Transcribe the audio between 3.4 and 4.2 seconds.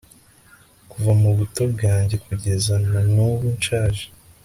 nshaje